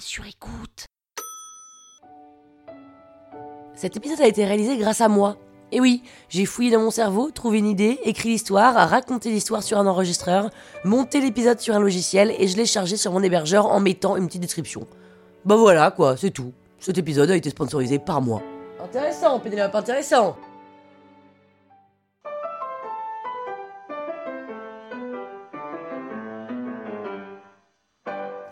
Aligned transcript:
sur 0.00 0.26
écoute. 0.26 0.86
Cet 3.74 3.96
épisode 3.96 4.20
a 4.20 4.26
été 4.26 4.44
réalisé 4.44 4.76
grâce 4.76 5.00
à 5.00 5.08
moi. 5.08 5.36
Et 5.70 5.80
oui, 5.80 6.02
j'ai 6.28 6.46
fouillé 6.46 6.70
dans 6.70 6.80
mon 6.80 6.90
cerveau, 6.90 7.30
trouvé 7.30 7.58
une 7.58 7.66
idée, 7.66 7.98
écrit 8.04 8.30
l'histoire, 8.30 8.74
raconté 8.88 9.30
l'histoire 9.30 9.62
sur 9.62 9.78
un 9.78 9.86
enregistreur, 9.86 10.50
monté 10.84 11.20
l'épisode 11.20 11.60
sur 11.60 11.74
un 11.74 11.80
logiciel 11.80 12.34
et 12.38 12.48
je 12.48 12.56
l'ai 12.56 12.64
chargé 12.64 12.96
sur 12.96 13.12
mon 13.12 13.22
hébergeur 13.22 13.66
en 13.66 13.80
mettant 13.80 14.16
une 14.16 14.26
petite 14.26 14.42
description. 14.42 14.86
Bah 15.44 15.56
voilà 15.56 15.90
quoi, 15.90 16.16
c'est 16.16 16.30
tout. 16.30 16.52
Cet 16.78 16.96
épisode 16.98 17.30
a 17.30 17.36
été 17.36 17.50
sponsorisé 17.50 17.98
par 17.98 18.22
moi. 18.22 18.42
Intéressant, 18.82 19.38
Pénélope, 19.40 19.74
intéressant. 19.74 20.36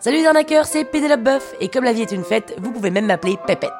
Salut 0.07 0.19
les 0.19 0.25
arnaqueurs, 0.25 0.65
c'est 0.65 0.85
Pénélope 0.85 1.21
Boeuf, 1.21 1.53
et 1.59 1.67
comme 1.67 1.83
la 1.83 1.91
vie 1.91 2.03
est 2.03 2.13
une 2.13 2.23
fête, 2.23 2.55
vous 2.61 2.71
pouvez 2.71 2.91
même 2.91 3.07
m'appeler 3.07 3.35
Pépette. 3.45 3.73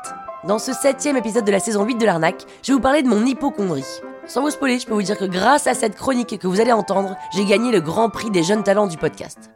Dans 0.46 0.60
ce 0.60 0.74
septième 0.74 1.16
épisode 1.16 1.46
de 1.46 1.52
la 1.54 1.62
saison 1.62 1.86
8 1.86 1.96
de 1.96 2.06
l'arnaque, 2.06 2.44
je 2.64 2.68
vais 2.68 2.74
vous 2.74 2.82
parler 2.82 3.02
de 3.02 3.08
mon 3.08 3.26
hypochondrie. 3.26 3.86
Sans 4.26 4.42
vous 4.42 4.50
spoiler, 4.50 4.78
je 4.78 4.86
peux 4.86 4.94
vous 4.94 5.02
dire 5.02 5.18
que 5.18 5.24
grâce 5.24 5.68
à 5.68 5.74
cette 5.74 5.96
chronique 5.96 6.38
que 6.38 6.48
vous 6.48 6.60
allez 6.60 6.74
entendre, 6.74 7.16
j'ai 7.34 7.46
gagné 7.46 7.72
le 7.72 7.80
grand 7.80 8.10
prix 8.10 8.30
des 8.30 8.44
jeunes 8.44 8.64
talents 8.64 8.88
du 8.88 8.98
podcast. 8.98 9.52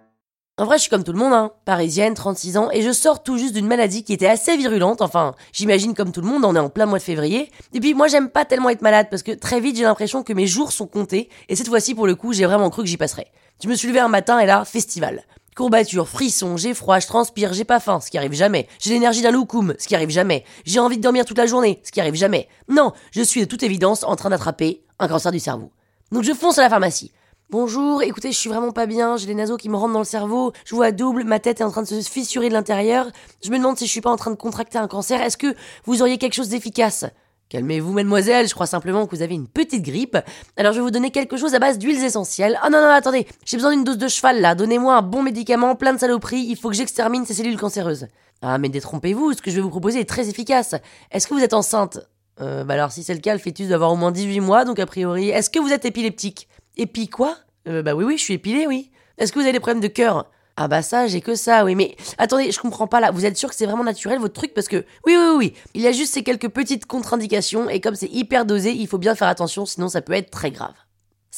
En 0.58 0.64
vrai, 0.64 0.78
je 0.78 0.84
suis 0.84 0.90
comme 0.90 1.04
tout 1.04 1.12
le 1.12 1.18
monde, 1.18 1.34
hein. 1.34 1.52
parisienne, 1.66 2.14
36 2.14 2.56
ans, 2.56 2.70
et 2.72 2.82
je 2.82 2.94
sors 2.94 3.22
tout 3.22 3.38
juste 3.38 3.54
d'une 3.54 3.68
maladie 3.68 4.06
qui 4.06 4.14
était 4.14 4.28
assez 4.28 4.56
virulente, 4.56 5.02
enfin, 5.02 5.36
j'imagine 5.52 5.94
comme 5.94 6.14
tout 6.14 6.22
le 6.22 6.28
monde, 6.28 6.46
on 6.46 6.56
est 6.56 6.60
en 6.60 6.70
plein 6.70 6.86
mois 6.86 7.00
de 7.00 7.04
février. 7.04 7.52
Et 7.74 7.82
puis 7.82 7.94
moi, 7.94 8.08
j'aime 8.08 8.30
pas 8.30 8.46
tellement 8.46 8.70
être 8.70 8.82
malade, 8.82 9.08
parce 9.12 9.24
que 9.24 9.34
très 9.34 9.60
vite, 9.60 9.76
j'ai 9.76 9.84
l'impression 9.84 10.24
que 10.24 10.32
mes 10.32 10.48
jours 10.48 10.72
sont 10.72 10.88
comptés, 10.88 11.28
et 11.50 11.58
cette 11.58 11.68
fois-ci, 11.68 11.96
pour 11.96 12.08
le 12.08 12.16
coup, 12.16 12.32
j'ai 12.32 12.46
vraiment 12.46 12.70
cru 12.70 12.84
que 12.84 12.88
j'y 12.88 12.96
passerais. 12.96 13.28
Je 13.62 13.68
me 13.68 13.76
suis 13.76 13.90
levé 13.90 14.00
un 14.00 14.08
matin, 14.08 14.40
et 14.40 14.46
là, 14.46 14.64
festival. 14.64 15.26
Courbature, 15.54 16.08
frisson, 16.08 16.56
j'ai 16.56 16.74
froid, 16.74 17.00
je 17.00 17.08
transpire, 17.08 17.52
j'ai 17.52 17.66
pas 17.66 17.82
faim, 17.82 18.00
ce 18.00 18.10
qui 18.10 18.18
arrive 18.18 18.32
jamais. 18.32 18.70
J'ai 18.80 18.94
l'énergie 18.94 19.22
d'un 19.22 19.32
loukoum, 19.32 19.74
ce 19.78 19.86
qui 19.86 19.96
arrive 19.96 20.10
jamais. 20.10 20.46
J'ai 20.64 20.80
envie 20.80 20.96
de 20.96 21.02
dormir 21.02 21.26
toute 21.26 21.38
la 21.38 21.46
journée, 21.46 21.82
ce 21.84 21.92
qui 21.92 22.00
arrive 22.00 22.16
jamais. 22.16 22.48
Non, 22.70 22.94
je 23.12 23.22
suis 23.22 23.42
de 23.42 23.46
toute 23.46 23.62
évidence 23.62 24.04
en 24.04 24.16
train 24.16 24.30
d'attraper 24.30 24.86
un 24.98 25.10
cancer 25.10 25.30
du 25.30 25.40
cerveau. 25.40 25.74
Donc 26.14 26.24
je 26.24 26.32
fonce 26.34 26.58
à 26.58 26.62
la 26.62 26.70
pharmacie. 26.70 27.12
Bonjour, 27.50 28.02
écoutez, 28.02 28.32
je 28.32 28.38
suis 28.38 28.50
vraiment 28.50 28.72
pas 28.72 28.86
bien, 28.86 29.18
j'ai 29.18 29.28
les 29.28 29.36
naseaux 29.36 29.58
qui 29.58 29.68
me 29.68 29.76
rentrent 29.76 29.92
dans 29.92 30.00
le 30.00 30.06
cerveau, 30.06 30.54
je 30.64 30.74
vois 30.74 30.94
double, 30.94 31.26
ma 31.26 31.40
tête 31.40 31.60
est 31.60 31.66
en 31.66 31.70
train 31.70 31.82
de 31.82 31.88
se 31.88 32.10
fissurer 32.10 32.48
de 32.48 32.54
l'intérieur, 32.54 33.08
je 33.44 33.50
me 33.52 33.58
demande 33.58 33.78
si 33.78 33.88
je 33.88 33.92
suis 33.92 34.00
pas 34.00 34.10
en 34.10 34.16
train 34.16 34.32
de 34.32 34.38
contracter 34.38 34.78
un 34.78 34.88
cancer, 34.88 35.22
est-ce 35.22 35.36
que 35.36 35.54
vous 35.84 36.02
auriez 36.02 36.18
quelque 36.18 36.34
chose 36.34 36.48
d'efficace? 36.48 37.04
Calmez-vous, 37.52 37.92
mademoiselle, 37.92 38.48
je 38.48 38.54
crois 38.54 38.66
simplement 38.66 39.06
que 39.06 39.14
vous 39.14 39.22
avez 39.22 39.36
une 39.36 39.46
petite 39.50 39.84
grippe. 39.84 40.18
Alors 40.56 40.72
je 40.72 40.78
vais 40.78 40.86
vous 40.86 40.90
donner 40.90 41.12
quelque 41.12 41.36
chose 41.36 41.54
à 41.54 41.60
base 41.60 41.78
d'huiles 41.78 42.02
essentielles. 42.02 42.58
Ah 42.62 42.70
non, 42.70 42.80
non, 42.80 42.88
attendez, 42.88 43.28
j'ai 43.44 43.58
besoin 43.58 43.72
d'une 43.72 43.84
dose 43.84 43.98
de 43.98 44.08
cheval 44.08 44.40
là, 44.40 44.56
donnez-moi 44.56 44.96
un 44.96 45.02
bon 45.02 45.22
médicament, 45.22 45.76
plein 45.76 45.92
de 45.92 46.00
saloperies, 46.00 46.46
il 46.48 46.56
faut 46.56 46.70
que 46.70 46.76
j'extermine 46.76 47.26
ces 47.26 47.34
cellules 47.34 47.58
cancéreuses. 47.58 48.08
Ah 48.42 48.58
mais 48.58 48.70
détrompez-vous, 48.70 49.34
ce 49.34 49.42
que 49.42 49.52
je 49.52 49.58
vais 49.58 49.62
vous 49.62 49.70
proposer 49.70 50.00
est 50.00 50.08
très 50.08 50.30
efficace. 50.30 50.76
Est-ce 51.12 51.28
que 51.28 51.34
vous 51.34 51.44
êtes 51.44 51.54
enceinte? 51.54 52.00
Euh, 52.40 52.64
bah 52.64 52.76
alors 52.76 52.94
si 52.94 53.04
c'est 53.04 53.14
le 53.14 53.20
cas, 53.20 53.34
le 53.34 53.40
fœtus 53.40 53.68
doit 53.68 53.76
avoir 53.76 53.92
au 53.92 53.98
moins 53.98 54.14
18 54.14 54.40
mois, 54.40 54.64
donc 54.64 54.80
a 54.80 54.86
priori, 54.86 55.28
est-ce 55.28 55.50
que 55.50 55.60
vous 55.60 55.74
êtes 55.74 55.84
épileptique? 55.84 56.48
Épi 56.78 57.10
quoi? 57.10 57.36
Euh, 57.68 57.84
Bah 57.84 57.96
oui, 57.96 58.06
oui, 58.06 58.18
je 58.18 58.24
suis 58.24 58.36
épilé, 58.36 58.66
oui. 58.66 58.92
Est-ce 59.18 59.34
que 59.34 59.40
vous 59.40 59.44
avez 59.44 59.52
des 59.52 59.60
problèmes 59.60 59.82
de 59.84 59.88
cœur? 59.88 60.32
Ah 60.58 60.68
bah 60.68 60.82
ça, 60.82 61.08
j'ai 61.08 61.22
que 61.22 61.36
ça, 61.36 61.64
oui, 61.66 61.76
mais 61.76 61.96
attendez, 62.18 62.52
je 62.52 62.60
comprends 62.60 62.88
pas 62.88 63.00
là. 63.00 63.12
Vous 63.12 63.26
êtes 63.26 63.38
sûr 63.38 63.50
que 63.50 63.56
c'est 63.56 63.66
vraiment 63.66 63.84
naturel 63.84 64.20
votre 64.20 64.34
truc 64.34 64.54
Parce 64.54 64.68
que 64.68 64.86
oui, 65.06 65.16
oui, 65.16 65.36
oui, 65.38 65.54
il 65.74 65.82
y 65.82 65.88
a 65.88 65.92
juste 65.92 66.14
ces 66.14 66.24
quelques 66.24 66.50
petites 66.50 66.86
contre-indications 66.86 67.70
et 67.70 67.80
comme 67.80 67.96
c'est 67.96 68.12
hyper 68.12 68.46
dosé, 68.46 68.72
il 68.72 68.88
faut 68.88 68.98
bien 68.98 69.16
faire 69.16 69.28
attention, 69.28 69.66
sinon 69.66 69.88
ça 69.88 70.02
peut 70.02 70.14
être 70.14 70.30
très 70.30 70.52
grave. 70.52 70.74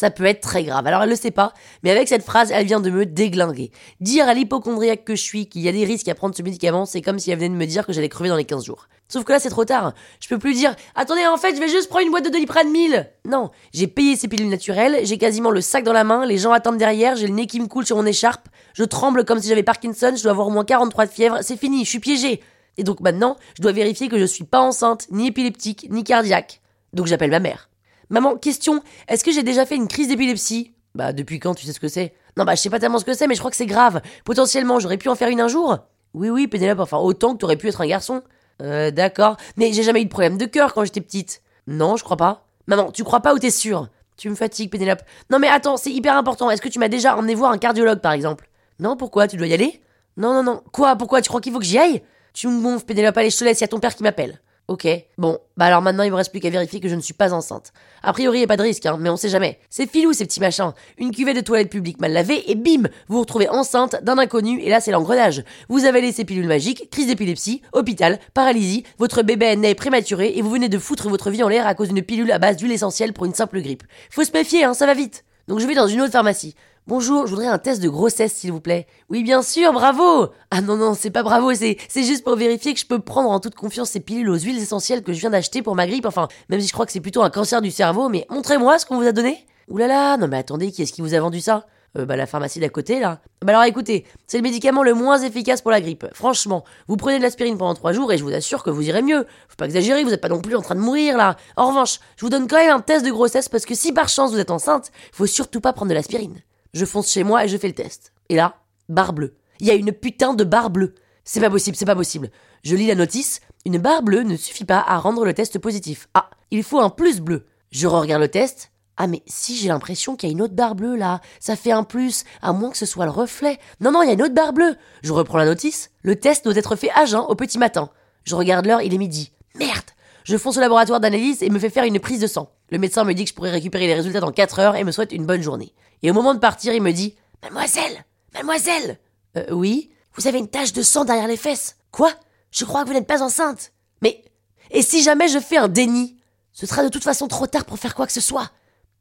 Ça 0.04 0.12
peut 0.12 0.26
être 0.26 0.42
très 0.42 0.66
grave. 0.66 0.86
Alors 0.86 1.04
elle 1.04 1.09
le 1.09 1.16
sait 1.16 1.32
pas, 1.32 1.54
mais 1.82 1.90
avec 1.90 2.09
cette 2.09 2.23
phrase, 2.23 2.52
elle 2.52 2.66
vient 2.66 2.82
de 2.82 2.90
me 2.90 3.06
déglinguer. 3.06 3.72
Dire 4.02 4.28
à 4.28 4.34
l'hypochondriaque 4.34 5.06
que 5.06 5.16
je 5.16 5.22
suis 5.22 5.48
qu'il 5.48 5.62
y 5.62 5.70
a 5.70 5.72
des 5.72 5.86
risques 5.86 6.09
à 6.09 6.14
prendre 6.14 6.36
ce 6.36 6.42
médicament, 6.42 6.86
c'est 6.86 7.02
comme 7.02 7.20
si 7.20 7.32
elle 7.32 7.38
venait 7.38 7.48
de 7.48 7.56
me 7.56 7.66
dire 7.66 7.86
que 7.86 7.94
j'allais 7.94 8.09
crever 8.09 8.28
dans 8.28 8.36
les 8.36 8.44
15 8.44 8.66
jours. 8.66 8.90
Sauf 9.08 9.24
que 9.24 9.31
là, 9.31 9.40
c'est 9.40 9.50
trop 9.50 9.64
tard. 9.64 9.94
Je 10.20 10.28
peux 10.28 10.38
plus 10.38 10.56
dire 10.56 10.76
Attendez, 10.94 11.26
en 11.26 11.38
fait, 11.38 11.56
je 11.56 11.62
vais 11.62 11.70
juste 11.70 11.88
prendre 11.88 12.04
une 12.04 12.12
boîte 12.12 12.26
de 12.26 12.30
Doliprane 12.30 12.70
1000 12.70 13.12
Non, 13.24 13.50
j'ai 13.74 13.88
payé 13.88 14.18
ces 14.18 14.28
pilules 14.28 14.50
naturelles, 14.50 15.06
j'ai 15.06 15.18
quasiment 15.18 15.52
le 15.52 15.62
sac 15.62 15.86
dans 15.86 15.94
la 15.94 16.03
main, 16.03 16.25
les 16.25 16.38
gens 16.38 16.52
attendent 16.52 16.78
derrière, 16.78 17.16
j'ai 17.16 17.28
le 17.28 17.34
nez 17.34 17.47
qui 17.47 17.62
me 17.62 17.68
coule 17.68 17.86
sur 17.86 17.96
mon 17.96 18.06
écharpe, 18.06 18.50
je 18.74 18.84
tremble 18.84 19.24
comme 19.24 19.40
si 19.40 19.47
j'avais 19.47 19.63
Parkinson, 19.63 20.16
je 20.18 20.24
dois 20.24 20.31
avoir 20.31 20.47
au 20.47 20.52
moins 20.52 20.66
43 20.66 21.06
de 21.06 21.12
fièvre, 21.12 21.38
c'est 21.44 21.56
fini, 21.56 21.86
je 21.86 21.90
suis 21.92 22.00
piégé. 22.00 22.42
Et 22.78 22.84
donc 22.84 23.00
maintenant, 23.00 23.38
je 23.56 23.62
dois 23.62 23.72
vérifier 23.72 24.09
que 24.09 24.19
je 24.19 24.25
suis 24.25 24.44
pas 24.44 24.59
enceinte, 24.59 25.08
ni 25.12 25.28
épileptique, 25.28 25.88
ni 25.90 26.03
cardiaque. 26.03 26.59
Donc 26.92 27.08
j'appelle 27.08 27.31
ma 27.31 27.40
mère. 27.40 27.69
Maman, 28.13 28.38
question, 28.38 28.84
est-ce 29.07 29.24
que 29.24 29.31
j'ai 29.31 29.41
déjà 29.41 29.66
fait 29.66 29.75
une 29.75 29.88
crise 29.88 30.07
d'épilepsie? 30.07 30.75
Bah 30.94 31.13
depuis 31.13 31.40
quand 31.40 31.56
tu 31.56 31.66
sais 31.66 31.74
ce 31.74 31.79
que 31.79 31.88
c'est? 31.88 32.13
Non 32.38 32.44
bah 32.44 32.53
je 32.53 32.62
sais 32.62 32.69
pas 32.69 32.78
tellement 32.78 33.00
ce 33.00 33.06
que 33.06 33.16
c'est, 33.16 33.25
mais 33.25 33.34
je 33.34 33.40
crois 33.40 33.50
que 33.50 33.57
c'est 33.57 33.66
grave. 33.66 34.03
Potentiellement, 34.24 34.79
j'aurais 34.79 34.97
pu 34.97 35.09
en 35.09 35.16
faire 35.16 35.29
une 35.29 35.41
un 35.41 35.47
jour? 35.47 35.79
Oui 36.13 36.29
oui, 36.29 36.46
Pénélope, 36.46 36.78
enfin 36.78 37.00
autant 37.00 37.34
que 37.34 37.40
t'aurais 37.40 37.56
pu 37.56 37.69
être 37.69 37.81
un 37.81 37.88
garçon. 37.88 38.22
Euh, 38.62 38.91
d'accord. 38.91 39.38
Mais 39.57 39.74
j'ai 39.74 39.81
jamais 39.81 40.00
eu 40.03 40.06
de 40.06 40.12
problème 40.12 40.38
de 40.38 40.46
cœur 40.46 40.75
quand 40.75 40.85
j'étais 40.85 41.01
petite. 41.01 41.41
Non, 41.66 41.97
je 41.97 42.03
crois 42.03 42.16
pas. 42.16 42.46
Maman, 42.68 42.91
tu 42.91 43.03
crois 43.03 43.22
pas 43.22 43.34
ou 43.34 43.40
t'es 43.40 43.50
sûre? 43.50 43.90
Tu 44.16 44.30
me 44.30 44.35
fatigues, 44.35 44.69
Pénélope. 44.69 45.01
Non 45.31 45.40
mais 45.40 45.47
attends, 45.47 45.78
c'est 45.78 45.91
hyper 45.91 46.16
important. 46.16 46.51
Est-ce 46.51 46.62
que 46.62 46.69
tu 46.69 46.78
m'as 46.78 46.90
déjà 46.90 47.18
emmené 47.18 47.34
voir 47.34 47.50
un 47.50 47.57
cardiologue, 47.57 48.00
par 48.00 48.12
exemple? 48.12 48.47
Non, 48.78 48.95
pourquoi? 48.95 49.28
Tu 49.28 49.38
dois 49.38 49.47
y 49.47 49.56
aller? 49.56 49.81
Non, 50.18 50.35
non, 50.35 50.44
non. 50.44 50.62
Quoi? 50.72 50.95
Pourquoi? 50.97 51.24
Tu 51.24 51.30
crois 51.30 51.41
qu'il 51.41 51.51
faut 51.51 51.57
que 51.57 51.66
j'y 51.66 51.80
aille? 51.80 52.03
Tu 52.35 52.47
me 52.47 52.62
gonfles, 52.62 52.85
Pénélope. 52.85 53.18
Allez, 53.18 53.31
je 53.31 53.38
te 53.40 53.44
laisse, 53.44 53.59
y 53.59 53.63
a 53.63 53.68
ton 53.68 53.80
père 53.80 53.95
qui 53.95 54.03
m'appelle. 54.03 54.40
Ok, 54.69 54.88
bon, 55.18 55.40
bah 55.57 55.66
alors 55.66 55.81
maintenant 55.81 56.03
il 56.03 56.12
me 56.12 56.16
reste 56.16 56.31
plus 56.31 56.40
qu'à 56.40 56.50
vérifier 56.50 56.79
que 56.79 56.88
je 56.88 56.96
ne 56.96 57.01
suis 57.01 57.13
pas 57.13 57.34
enceinte. 57.34 57.74
A 58.01 58.13
priori, 58.13 58.40
y 58.40 58.44
a 58.44 58.47
pas 58.47 58.56
de 58.56 58.62
risque, 58.62 58.85
hein, 58.85 58.96
mais 58.97 59.09
on 59.09 59.18
sait 59.18 59.28
jamais. 59.28 59.59
C'est 59.69 59.90
filou 59.90 60.13
ces 60.13 60.24
petits 60.24 60.40
machins. 60.40 60.72
Une 60.97 61.12
cuvée 61.12 61.34
de 61.34 61.41
toilette 61.41 61.69
publique 61.69 62.00
mal 62.00 62.13
lavée 62.13 62.50
et 62.50 62.56
bim, 62.56 62.84
vous 63.09 63.16
vous 63.16 63.19
retrouvez 63.19 63.50
enceinte 63.50 64.01
d'un 64.03 64.18
inconnu 64.18 64.62
et 64.62 64.69
là 64.69 64.79
c'est 64.79 64.91
l'engrenage. 64.91 65.44
Vous 65.68 65.84
avez 65.84 66.00
laissé 66.00 66.24
pilule 66.24 66.47
magique, 66.47 66.90
crise 66.91 67.07
d'épilepsie, 67.07 67.62
hôpital, 67.74 68.19
paralysie, 68.34 68.85
votre 69.00 69.22
bébé 69.22 69.47
est 69.47 69.57
né 69.57 69.75
prématuré 69.75 70.31
et 70.38 70.41
vous 70.41 70.50
venez 70.50 70.69
de 70.69 70.80
foutre 70.80 71.09
votre 71.09 71.30
vie 71.30 71.44
en 71.44 71.50
l'air 71.50 71.68
à 71.68 71.75
cause 71.75 71.90
d'une 71.90 72.01
pilule 72.01 72.31
à 72.31 72.40
base 72.40 72.56
d'huile 72.56 72.72
essentielle 72.72 73.12
pour 73.12 73.25
une 73.25 73.34
simple 73.34 73.62
grippe. 73.62 73.84
Faut 74.12 74.24
se 74.24 74.31
méfier, 74.31 74.63
hein, 74.63 74.74
ça 74.74 74.85
va 74.85 74.94
vite. 74.94 75.25
Donc 75.48 75.59
je 75.59 75.68
vais 75.68 75.76
dans 75.76 75.88
une 75.88 76.02
autre 76.02 76.14
pharmacie. 76.14 76.56
Bonjour, 76.88 77.28
je 77.28 77.31
voudrais 77.31 77.48
un 77.48 77.58
test 77.58 77.81
de 77.81 77.90
grossesse, 77.90 78.34
s'il 78.34 78.52
vous 78.52 78.62
plaît. 78.62 78.88
Oui, 79.09 79.24
bien 79.24 79.42
sûr, 79.42 79.72
bravo 79.74 80.30
Ah 80.52 80.62
non, 80.62 80.78
non, 80.78 80.94
c'est 80.94 81.12
pas 81.12 81.24
bravo, 81.24 81.54
c'est, 81.54 81.78
juste 81.96 82.24
pour 82.24 82.36
vérifier 82.36 82.74
que 82.74 82.80
je 82.80 82.86
peux 82.86 83.00
prendre 83.00 83.30
en 83.30 83.40
toute 83.40 83.56
confiance 83.56 83.90
ces 83.90 84.00
pilules 84.00 84.30
aux 84.30 84.38
huiles 84.38 84.58
essentielles 84.58 85.02
que 85.02 85.14
je 85.14 85.20
viens 85.20 85.30
d'acheter 85.30 85.62
pour 85.62 85.76
ma 85.76 85.88
grippe. 85.88 86.06
Enfin, 86.06 86.28
même 86.50 86.62
si 86.62 86.68
je 86.68 86.74
crois 86.74 86.86
que 86.86 86.92
c'est 86.92 87.00
plutôt 87.00 87.24
un 87.24 87.30
cancer 87.30 87.62
du 87.62 87.72
cerveau, 87.72 88.09
mais 88.09 88.26
montrez-moi 88.30 88.80
ce 88.80 88.86
qu'on 88.86 88.98
vous 88.98 89.08
a 89.08 89.12
donné. 89.12 89.46
Ouh 89.70 89.78
là 89.78 89.88
là, 89.88 90.18
non 90.18 90.28
mais 90.28 90.38
attendez, 90.38 90.72
qui 90.72 90.81
est-ce 90.81 90.92
qui 90.92 91.02
vous 91.02 91.14
a 91.14 91.20
vendu 91.20 91.40
ça? 91.40 91.66
Euh, 91.98 92.06
bah 92.06 92.16
la 92.16 92.26
pharmacie 92.26 92.59
d'à 92.59 92.70
côté 92.70 93.00
là. 93.00 93.20
Bah 93.42 93.54
alors 93.54 93.64
écoutez, 93.64 94.06
c'est 94.28 94.38
le 94.38 94.44
médicament 94.44 94.84
le 94.84 94.94
moins 94.94 95.20
efficace 95.20 95.62
pour 95.62 95.72
la 95.72 95.81
grippe. 95.81 96.06
Franchement, 96.14 96.64
vous 96.88 96.98
prenez 96.98 97.18
de 97.18 97.24
l'aspirine 97.24 97.58
pendant 97.58 97.74
trois 97.74 97.94
jours 97.94 98.12
et 98.12 98.18
je 98.18 98.24
vous 98.24 98.34
assure 98.34 98.64
que 98.64 98.70
vous 98.70 98.81
irez 98.81 99.02
mieux. 99.02 99.26
Faut 99.48 99.56
pas 99.58 99.66
exagérer, 99.66 100.04
vous 100.04 100.14
êtes 100.14 100.22
pas 100.22 100.30
non 100.30 100.42
plus 100.42 100.56
en 100.56 100.62
train 100.62 100.76
de 100.76 100.80
mourir 100.80 101.18
là. 101.18 101.36
En 101.56 101.68
revanche, 101.68 102.00
je 102.18 102.26
vous 102.26 102.30
donne 102.30 102.48
quand 102.48 102.58
même 102.58 102.76
un 102.76 102.81
test 102.81 103.06
de 103.06 103.12
grossesse 103.12 103.50
parce 103.50 103.66
que 103.66 103.76
si 103.76 103.94
par 103.94 104.09
chance 104.09 104.31
vous 104.31 104.40
êtes 104.40 104.52
enceinte, 104.52 104.92
faut 105.12 105.28
surtout 105.28 105.62
pas 105.62 105.74
prendre 105.74 105.90
de 105.90 105.96
l'aspirine. 105.96 106.42
Je 106.74 106.86
fonce 106.86 107.12
chez 107.12 107.24
moi 107.24 107.46
et 107.46 107.48
je 107.48 107.58
fais 107.58 107.68
le 107.68 107.76
test. 107.76 108.14
Et 108.30 108.36
là, 108.36 108.56
barre 108.90 109.14
bleue. 109.14 109.36
Il 109.60 109.68
y 109.68 109.72
a 109.72 109.75
une 109.75 109.92
putain 109.92 110.34
de 110.34 110.44
barre 110.44 110.72
bleue. 110.72 110.96
C'est 111.24 111.40
pas 111.40 111.50
possible, 111.50 111.78
c'est 111.78 111.86
pas 111.86 111.96
possible. 111.96 112.31
Je 112.64 112.75
lis 112.75 112.88
la 112.88 112.96
notice. 112.96 113.40
Une 113.66 113.78
barre 113.78 114.04
bleue 114.04 114.24
ne 114.24 114.36
suffit 114.36 114.66
pas 114.66 114.84
à 114.86 114.98
rendre 114.98 115.24
le 115.24 115.34
test 115.34 115.60
positif. 115.60 116.10
Ah, 116.14 116.30
il 116.52 116.64
faut 116.64 116.81
un 116.81 116.90
plus 116.90 117.22
bleu. 117.22 117.46
Je 117.72 117.88
regarde 117.88 118.22
le 118.22 118.28
test. 118.28 118.72
Ah 118.98 119.08
mais 119.08 119.24
si 119.26 119.56
j'ai 119.58 119.70
l'impression 119.70 120.16
qu'il 120.16 120.30
y 120.30 120.31
a 120.31 120.34
une 120.34 120.42
autre 120.42 120.54
barre 120.54 120.76
bleue 120.76 120.96
là, 120.96 121.20
ça 121.40 121.56
fait 121.56 121.72
un 121.72 121.84
plus, 121.84 122.26
à 122.42 122.54
moins 122.54 122.70
que 122.70 122.78
ce 122.78 122.86
soit 122.86 123.06
le 123.06 123.12
reflet. 123.12 123.58
Non 123.80 123.92
non, 123.92 124.04
il 124.04 124.08
y 124.08 124.09
a 124.09 124.14
une 124.14 124.22
autre 124.22 124.36
barre 124.36 124.54
bleue. 124.54 124.76
Je 125.02 125.12
reprends 125.14 125.40
la 125.40 125.46
notice. 125.46 125.90
Le 126.04 126.20
test 126.20 126.44
doit 126.46 126.56
être 126.56 126.76
fait 126.76 126.92
à 126.92 127.06
jeun 127.06 127.22
au 127.22 127.36
petit 127.36 127.58
matin. 127.58 127.90
Je 128.24 128.36
regarde 128.36 128.66
l'heure, 128.66 128.81
il 128.81 128.94
est 128.94 128.98
midi. 128.98 129.31
Merde. 129.56 129.84
Je 130.24 130.38
fonce 130.38 130.58
au 130.58 130.62
laboratoire 130.62 131.00
d'analyse 131.00 131.44
et 131.44 131.50
me 131.50 131.59
fais 131.59 131.70
faire 131.70 131.84
une 131.84 132.00
prise 132.00 132.20
de 132.22 132.28
sang. 132.28 132.50
Le 132.70 132.78
médecin 132.78 133.04
me 133.04 133.14
dit 133.14 133.24
que 133.24 133.30
je 133.30 133.36
pourrais 133.36 133.52
récupérer 133.52 133.88
les 133.88 133.94
résultats 133.94 134.22
dans 134.22 134.31
4 134.31 134.59
heures 134.59 134.76
et 134.76 134.84
me 134.84 134.92
souhaite 134.92 135.12
une 135.12 135.25
bonne 135.25 135.42
journée. 135.42 135.74
Et 136.02 136.12
au 136.12 136.14
moment 136.14 136.34
de 136.34 136.40
partir, 136.40 136.74
il 136.74 136.81
me 136.81 136.92
dit 136.94 137.16
Mademoiselle 137.42 138.06
Mademoiselle 138.34 139.00
Euh, 139.38 139.46
oui? 139.52 139.90
Vous 140.16 140.28
avez 140.28 140.38
une 140.38 140.48
tache 140.48 140.74
de 140.74 140.81
sang 140.81 141.06
derrière 141.06 141.28
les 141.28 141.38
fesses. 141.38 141.75
Quoi? 141.92 142.12
Je 142.51 142.66
crois 142.66 142.84
que 142.84 142.88
vous 142.88 142.94
n'êtes 142.94 143.07
pas 143.07 143.24
enceinte. 143.24 143.74
Mais. 144.01 144.24
Et 144.72 144.81
si 144.81 145.04
jamais 145.04 145.28
je 145.28 145.39
fais 145.39 145.57
un 145.57 145.68
déni? 145.68 146.18
Ce 146.51 146.66
sera 146.68 146.84
de 146.84 146.89
toute 146.89 147.04
façon 147.04 147.28
trop 147.28 147.48
tard 147.48 147.66
pour 147.66 147.80
faire 147.80 147.96
quoi 147.96 148.06
que 148.06 148.13
ce 148.13 148.22
soit. 148.22 148.50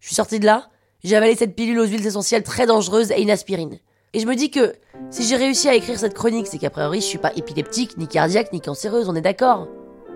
Je 0.03 0.09
suis 0.09 0.17
sorti 0.17 0.41
de 0.41 0.47
là, 0.47 0.69
j'ai 1.05 1.15
avalé 1.15 1.37
cette 1.37 1.55
pilule 1.55 1.79
aux 1.79 1.87
huiles 1.87 2.05
essentielles 2.05 2.43
très 2.43 2.67
dangereuses 2.67 3.13
et 3.13 3.23
une 3.23 3.31
aspirine. 3.31 3.79
Et 4.13 4.19
je 4.19 4.27
me 4.27 4.35
dis 4.35 4.51
que 4.51 4.75
si 5.11 5.23
j'ai 5.23 5.37
réussi 5.37 5.69
à 5.69 5.77
écrire 5.77 5.97
cette 5.97 6.13
chronique, 6.15 6.49
c'est 6.49 6.59
qu'a 6.59 6.71
priori 6.71 7.01
je 7.01 7.07
suis 7.07 7.19
pas 7.19 7.33
épileptique, 7.37 7.97
ni 7.97 8.09
cardiaque, 8.09 8.53
ni 8.53 8.61
cancéreuse, 8.61 9.09
on 9.09 9.15
est 9.15 9.21
d'accord 9.21 9.69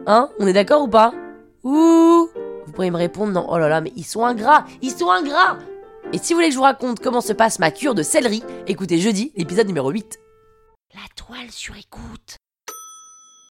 Hein? 0.09 0.29
On 0.41 0.47
est 0.49 0.53
d'accord 0.53 0.83
ou 0.83 0.89
pas? 0.89 1.15
Ouh 1.63 2.29
Vous 2.67 2.73
pourriez 2.73 2.91
me 2.91 2.97
répondre 2.97 3.31
non, 3.31 3.47
oh 3.49 3.59
là 3.59 3.69
là, 3.69 3.81
mais 3.81 3.93
ils 3.95 4.05
sont 4.05 4.25
ingrats 4.25 4.65
Ils 4.83 4.91
sont 4.91 5.09
ingrats 5.09 5.57
Et 6.13 6.19
si 6.19 6.33
vous 6.33 6.39
voulez 6.39 6.49
que 6.49 6.55
je 6.55 6.59
vous 6.59 6.65
raconte 6.65 6.99
comment 6.99 7.21
se 7.21 7.33
passe 7.33 7.61
ma 7.61 7.71
cure 7.71 7.95
de 7.95 8.03
céleri, 8.03 8.43
écoutez 8.67 8.99
jeudi, 8.99 9.31
l'épisode 9.37 9.69
numéro 9.69 9.91
8. 9.91 10.19
La 10.95 11.01
toile 11.15 11.53
sur 11.53 11.77
écoute. 11.77 12.39